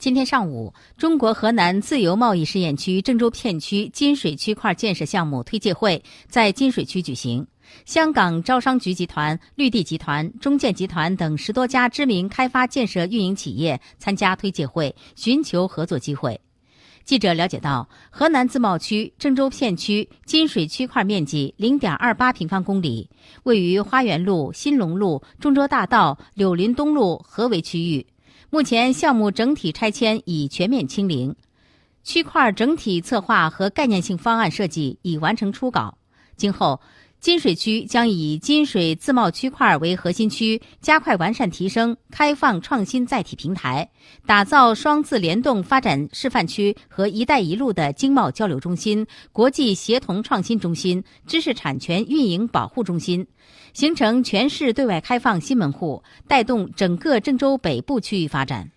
[0.00, 7.46] 今天上午，中国河南自由贸易试验区郑州片区金水区块建设项目推介会在金水区举行。
[7.84, 16.40] 香港招商局集团、绿地集团、中建集团等十多家知名开发建设运营企业参加推介会，寻求合作机会。
[17.04, 23.10] 记者了解到，河南自贸区郑州片区金水区块面积零点二八平方公里，
[23.42, 28.06] 位于花园路、新龙路、中州大道、柳林东路合围区域。
[28.52, 31.36] 目前项目整体拆迁已全面清零，
[32.02, 35.96] 区块整体策划和概念性方案设计已完成初稿。
[36.36, 36.80] 今后，
[37.20, 43.90] 金水区将以金水自贸区块为核心区，加快完善提升开放创新载体平台，
[44.24, 53.26] 打造双自联动发展示范区和“一带一路”的经贸交流中心、国际协同创新中心、知识产权运营保护中心。
[53.74, 58.70] 形成全市对外开放新门户，带动整个郑州北部区域发展。